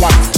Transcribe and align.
life, 0.00 0.35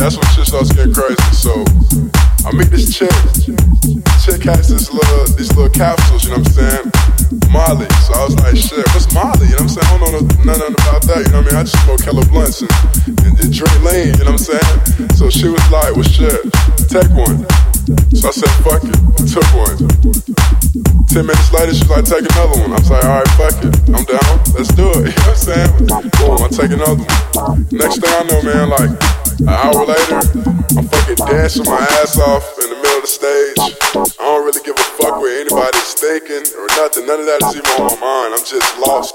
that's 0.00 0.16
when 0.16 0.24
shit 0.32 0.48
starts 0.48 0.72
getting 0.72 0.94
crazy. 0.96 1.20
So 1.36 1.52
I 2.48 2.56
meet 2.56 2.72
this 2.72 2.88
chick. 2.88 3.12
Chick 4.24 4.40
has 4.48 4.72
this 4.72 4.88
little 4.88 5.24
these 5.36 5.52
little 5.52 5.68
capsules, 5.68 6.24
you 6.24 6.32
know 6.32 6.40
what 6.40 6.48
I'm 6.48 6.56
saying? 6.56 6.86
Molly. 7.52 7.88
So 8.08 8.16
I 8.16 8.24
was 8.24 8.36
like, 8.40 8.56
shit, 8.56 8.80
what's 8.96 9.12
Molly? 9.12 9.52
You 9.52 9.60
know 9.60 9.68
what 9.68 9.76
I'm 9.76 9.76
saying? 9.76 9.88
I 9.92 9.98
don't 10.00 10.12
know 10.16 10.24
nothing 10.48 10.72
about 10.72 11.04
that, 11.04 11.20
you 11.20 11.30
know 11.36 11.44
what 11.44 11.52
I 11.52 11.60
mean? 11.60 11.60
I 11.60 11.64
just 11.68 11.76
smoke 11.84 12.00
hella 12.00 12.24
blunts 12.32 12.64
and, 12.64 12.72
and, 13.28 13.36
and 13.44 13.52
drink 13.52 13.76
lean, 13.84 14.16
you 14.16 14.24
know 14.24 14.32
what 14.32 14.40
I'm 14.40 14.56
saying? 14.56 14.76
So 15.20 15.28
she 15.28 15.52
was 15.52 15.64
like, 15.68 15.92
well 15.92 16.08
shit, 16.08 16.48
take 16.88 17.12
one. 17.12 17.44
So 18.16 18.28
I 18.28 18.32
said, 18.32 18.52
fuck 18.64 18.80
it. 18.80 18.96
I 18.96 19.22
took 19.28 19.48
one. 19.52 19.76
Ten 21.12 21.28
minutes 21.28 21.52
later, 21.52 21.76
she 21.76 21.84
was 21.84 21.92
like, 21.92 22.08
take 22.08 22.24
another 22.24 22.56
one. 22.56 22.72
I 22.72 22.80
was 22.80 22.88
like, 22.88 23.04
alright, 23.04 23.32
fuck 23.36 23.56
it. 23.68 23.76
I'm 23.92 24.04
down. 24.08 24.32
Let's 24.56 24.72
do 24.72 24.88
it. 25.04 25.12
You 25.12 25.12
know 25.12 25.28
what 25.28 25.36
I'm 25.36 25.44
saying? 25.44 25.70
Boom, 26.16 26.40
I 26.40 26.48
take 26.48 26.72
another 26.72 27.04
one. 27.04 27.68
Next 27.68 28.00
thing 28.00 28.12
I 28.16 28.22
know, 28.24 28.40
man, 28.48 28.68
like 28.72 29.19
an 29.40 29.48
hour 29.48 29.86
later, 29.86 30.20
I'm 30.76 30.86
fucking 30.88 31.16
dancing 31.16 31.64
my 31.64 31.80
ass 32.02 32.18
off 32.18 32.44
in 32.62 32.70
the 32.70 32.76
middle 32.76 32.96
of 32.96 33.02
the 33.02 33.08
stage. 33.08 33.56
I 34.18 34.24
don't 34.24 34.44
really 34.44 34.60
give 34.62 34.76
a 34.76 34.82
fuck 35.00 35.16
what 35.16 35.32
anybody's 35.32 35.94
thinking 35.94 36.44
or 36.58 36.66
nothing. 36.76 37.06
None 37.06 37.20
of 37.20 37.26
that 37.26 37.40
is 37.48 37.56
even 37.56 37.70
on 37.80 37.88
my 37.88 38.00
mind. 38.00 38.34
I'm 38.34 38.44
just 38.44 38.78
lost 38.78 39.14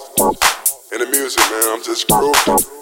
in 0.95 1.01
the 1.01 1.17
music, 1.17 1.43
man. 1.51 1.63
I'm 1.75 1.83
just 1.83 2.07
grooving. 2.07 2.31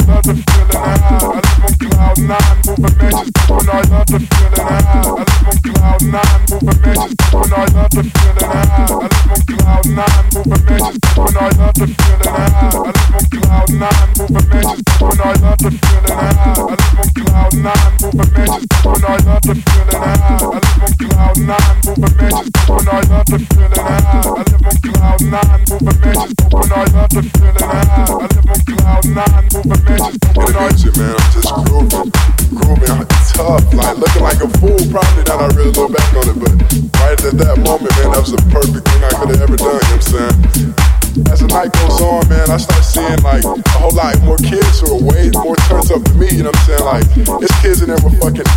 Love 0.05 0.21
the 0.21 0.37
feeling 0.37 0.69
high. 0.69 0.93
I 0.93 1.33
live 1.33 1.65
on 1.65 1.73
cloud 1.81 2.17
nine, 2.21 2.61
moving 2.67 2.93
mansions 3.01 3.41
when 3.49 3.69
I 3.69 3.81
love 3.89 4.05
the 4.05 4.19
feeling 4.21 4.61
high. 4.61 4.85
I 4.93 5.17
live 5.17 5.49
on 5.49 5.57
cloud 5.63 6.01
nine, 6.13 6.41
moving 6.53 6.77
mansions 6.83 7.25
when 7.33 7.53
I 7.53 7.65
love 7.73 7.89
the 7.89 8.03
feeling 8.13 8.45
high. 8.45 8.69
I 8.73 8.93
live 8.93 9.25
on 9.33 9.41
cloud 9.49 9.85
nine, 9.89 10.25
moving 10.33 10.61
mansions 10.69 11.09
when 11.17 11.33
I 11.33 11.49
love 11.57 11.73
the 11.73 11.87
feeling 11.89 12.29
high. 12.29 12.53
I 12.53 12.69
live 12.69 13.09
on 13.13 13.25
cloud 13.33 13.69
nine, 13.73 14.09
moving 14.13 14.49
mansions 14.53 14.93
when 15.01 15.17
I 15.17 15.33
love 15.33 15.57
the 15.57 15.69
feeling 15.73 16.13
high. 16.13 16.37
I 16.37 16.53
live 16.53 16.93
on 16.93 17.09
cloud 17.17 17.53
nine, 17.57 17.91
moving 18.03 18.29
mansions 18.37 18.77
when 18.83 19.03
I 19.03 19.17
love 19.23 19.41
the 19.41 19.55
feeling 19.63 19.97
high. 19.97 20.21
I 20.23 20.53
live 20.53 20.83
on 20.83 20.93
cloud 21.01 21.37
nine, 21.43 21.77
moving 21.83 22.13
mansions 22.21 22.61
when 22.69 22.87
I 22.87 23.01
love 23.09 23.25
the 23.25 23.37
feeling 23.49 23.81
high. 23.81 24.13
I 24.13 24.41
live 24.43 24.63
on 24.63 24.77
cloud 24.83 25.21
nine, 25.23 25.63
moving 25.71 25.99
mansions 26.03 26.43
when 26.53 26.71
I 26.71 26.85
love 26.93 27.09
the 27.09 27.21
feeling 27.23 27.63
high. 27.63 28.02
I 28.03 28.27
live 28.27 28.47
on 28.51 28.59
cloud 28.67 29.05
nine, 29.07 29.45
moving 29.55 29.83
mansions 29.87 30.19
In 30.35 30.43
the 30.43 30.59
music, 30.59 30.93
man, 30.99 31.15
I'm 31.15 31.29
just 31.31 31.49
grooving. 31.63 32.09
Grooving 32.51 33.13
tough, 33.31 33.65
like 33.73 33.97
looking 33.97 34.23
like 34.23 34.39
a 34.43 34.49
fool. 34.59 34.77
Probably 34.91 35.23
not, 35.23 35.39
I 35.39 35.47
really 35.55 35.71
look 35.71 35.95
back 35.95 36.11
on 36.13 36.27
it, 36.27 36.37
but 36.37 36.53
right 36.99 37.19
at 37.23 37.35
that 37.39 37.55
moment, 37.63 37.91
man, 37.95 38.11
that 38.11 38.21
was 38.21 38.35
the 38.35 38.43
perfect 38.51 38.83
thing 38.83 39.01
I 39.03 39.11
could 39.15 39.29
have 39.33 39.41
ever 39.41 39.55
done, 39.55 39.79
you 39.79 39.87
know 39.87 39.95
what 39.95 40.03
I'm 40.03 40.11
saying? 40.11 41.29
As 41.29 41.39
the 41.39 41.47
night 41.47 41.71
goes 41.71 42.01
on, 42.01 42.27
man, 42.27 42.49
I 42.49 42.57
start 42.57 42.83
seeing 42.83 43.21
like 43.21 43.45
a 43.45 43.55
whole 43.77 43.93
lot 43.93 44.17
more 44.25 44.37
kids 44.37 44.81
who 44.81 44.97
are 44.97 45.03
way 45.03 45.29
more 45.39 45.55
turned 45.69 45.87
up 45.93 46.01
than 46.03 46.17
me, 46.19 46.27
you 46.29 46.43
know 46.43 46.51
what 46.51 46.59
I'm 46.59 46.75
saying? 46.75 46.85
Like, 46.85 47.05
there's 47.39 47.57
kids 47.61 47.79
in 47.85 47.93
there 47.93 48.01
with 48.01 48.17
fucking 48.19 48.49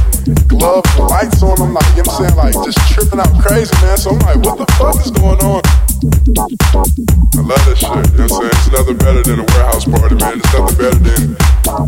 gloves 0.49 0.91
and 0.97 1.07
lights 1.07 1.45
on 1.45 1.55
them, 1.61 1.77
like, 1.77 1.87
you 1.95 2.03
know 2.03 2.11
what 2.11 2.27
I'm 2.27 2.35
saying? 2.35 2.37
Like, 2.37 2.57
just 2.67 2.81
tripping 2.91 3.21
out 3.21 3.31
crazy, 3.45 3.77
man. 3.85 3.95
So 3.95 4.11
I'm 4.11 4.25
like, 4.25 4.41
what 4.43 4.57
the 4.59 4.67
fuck 4.75 4.97
is 4.99 5.13
going 5.13 5.39
on? 5.45 5.63
I 5.97 7.41
love 7.41 7.65
that 7.65 7.77
shit, 7.81 7.89
you 7.89 8.21
know 8.21 8.29
what 8.29 8.45
I'm 8.45 8.53
saying? 8.53 8.53
It's 8.53 8.69
nothing 8.69 8.99
better 9.01 9.23
than 9.25 9.41
a 9.41 9.47
warehouse 9.49 9.89
party, 9.89 10.21
man. 10.21 10.37
It's 10.37 10.53
nothing 10.53 10.77
better 10.77 11.01
than 11.01 11.33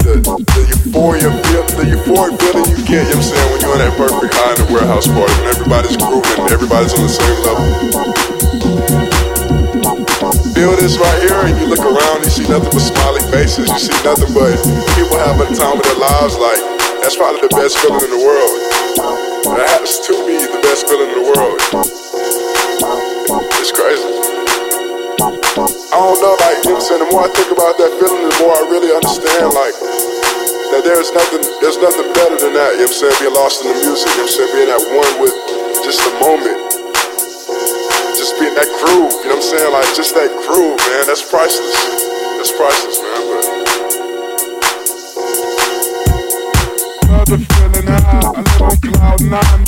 the, 0.00 0.24
the 0.24 0.62
euphoria 0.64 1.28
the 1.76 1.84
euphoric 1.92 2.40
feeling 2.40 2.72
you 2.72 2.80
get, 2.88 3.04
you 3.04 3.20
know 3.20 3.20
what 3.20 3.28
I'm 3.28 3.28
saying, 3.28 3.48
when 3.52 3.60
you're 3.60 3.76
on 3.76 3.84
that 3.84 3.92
perfect 4.00 4.32
high 4.32 4.56
in 4.56 4.64
a 4.64 4.72
warehouse 4.72 5.06
party, 5.12 5.34
when 5.44 5.52
everybody's 5.52 6.00
grooving, 6.00 6.40
everybody's 6.48 6.96
on 6.96 7.04
the 7.04 7.12
same 7.12 7.36
level 7.44 7.68
feel 10.56 10.74
this 10.74 10.98
right 10.98 11.20
here 11.22 11.38
and 11.46 11.54
you 11.60 11.68
look 11.68 11.84
around, 11.84 12.24
you 12.24 12.30
see 12.32 12.48
nothing 12.48 12.72
but 12.72 12.82
smiling 12.82 13.22
faces, 13.30 13.70
you 13.70 13.78
see 13.78 13.98
nothing 14.02 14.32
but 14.34 14.56
people 14.98 15.20
having 15.20 15.46
the 15.46 15.54
time 15.54 15.78
of 15.78 15.84
their 15.84 16.00
lives, 16.00 16.34
like, 16.34 16.58
that's 16.98 17.14
probably 17.14 17.40
the 17.44 17.52
best 17.54 17.78
feeling 17.78 18.02
in 18.02 18.10
the 18.10 18.18
world. 18.18 18.58
That 19.54 19.68
has 19.78 20.00
to 20.08 20.12
be 20.26 20.34
the 20.34 20.58
best 20.64 20.88
feeling 20.88 21.10
in 21.14 21.22
the 21.22 21.26
world. 21.30 22.07
It's 23.28 23.72
crazy. 23.76 24.08
I 25.20 25.98
don't 26.00 26.16
know, 26.16 26.32
like, 26.40 26.64
you 26.64 26.72
know 26.72 26.80
what 26.80 26.80
I'm 26.80 26.88
saying, 26.88 27.02
the 27.04 27.10
more 27.12 27.24
I 27.26 27.30
think 27.36 27.52
about 27.52 27.76
that 27.76 27.92
feeling, 28.00 28.24
the 28.24 28.36
more 28.40 28.56
I 28.56 28.64
really 28.72 28.88
understand, 28.88 29.52
like, 29.52 29.76
that 30.72 30.80
there's 30.80 31.12
nothing, 31.12 31.44
there's 31.60 31.76
nothing 31.76 32.08
better 32.16 32.40
than 32.40 32.56
that, 32.56 32.80
you 32.80 32.86
know 32.86 32.88
what 32.88 32.96
I'm 32.96 33.12
saying, 33.12 33.16
being 33.20 33.36
lost 33.36 33.60
in 33.60 33.68
the 33.68 33.76
music, 33.84 34.08
you 34.16 34.24
know 34.24 34.24
what 34.24 34.32
I'm 34.32 34.36
saying, 34.36 34.52
being 34.56 34.72
at 34.72 34.82
one 34.96 35.12
with 35.20 35.36
just 35.84 36.00
the 36.08 36.12
moment 36.24 36.68
just 38.18 38.34
being 38.40 38.54
that 38.58 38.66
groove, 38.82 39.14
you 39.22 39.30
know 39.30 39.38
what 39.38 39.46
I'm 39.46 39.54
saying? 39.54 39.72
Like 39.72 39.86
just 39.94 40.12
that 40.18 40.26
groove, 40.50 40.74
man. 40.90 41.06
That's 41.06 41.22
priceless. 41.22 41.70
That's 42.34 42.50
priceless, 42.50 42.98
man. 42.98 43.22
But 43.30 43.57
love 47.28 47.40
the 47.40 47.54
feeling 47.54 47.86
high. 47.86 48.24
I 48.24 48.40
live 48.40 48.62
on 48.62 48.76
cloud 48.80 49.20
nine, 49.20 49.60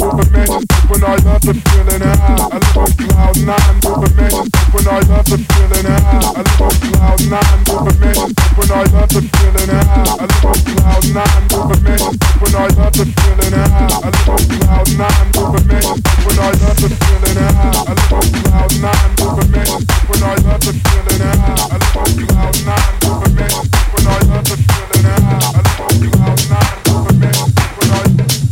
when 0.88 1.04
I 1.04 1.16
love 1.20 1.42
the 1.44 1.52
feeling. 1.52 2.00
I 2.00 2.08
live 2.56 2.76
on 2.76 2.92
cloud 2.96 3.36
nine, 3.44 3.76
moving 3.84 4.48
when 4.72 4.88
I 4.88 5.00
love 5.04 5.26
the 5.28 5.36
feeling. 5.36 5.84
I 5.84 6.40
live 6.40 6.60
on 6.60 6.72
cloud 6.80 7.20
nine, 7.28 7.60
moving 7.68 8.16
when 8.56 8.70
I 8.70 8.84
love 8.88 9.08
the 9.12 9.20
feeling. 9.20 9.70
I 9.70 9.84
live 10.20 10.44
on 10.44 10.56
cloud 10.64 11.04
nine, 11.10 11.44
moving 11.52 12.00
when 12.30 12.54
I 12.56 12.66
love 12.72 12.96
the 12.96 13.04
feeling. 13.04 13.52
I 13.52 14.08
live 14.08 14.28
on 14.30 14.42
cloud 14.48 14.88
nine, 14.96 15.26
moving 15.36 15.76
when 15.76 16.38
I 16.40 16.52
love 16.56 16.80
the 16.80 16.88
feeling. 16.88 17.36
I 17.36 17.92
live 17.92 18.12
on 18.16 18.26
cloud 18.40 18.72
nine, 18.80 19.12
moving 19.20 19.60
when 19.60 20.22
I 20.24 20.34
love 20.40 20.62
the 20.64 20.72
feeling. 20.72 21.20
I 21.20 21.76
live 21.76 21.96
on 21.96 22.10
cloud 22.16 22.56
nine, 22.64 22.94
moving 23.04 23.52
when 23.92 24.06
I 24.06 24.18
love 24.24 24.48
feeling. 24.48 25.06
I 25.06 25.60
live 25.60 25.80
on 25.80 25.94
cloud 26.00 26.40
nine, 26.50 27.49
when 28.00 28.49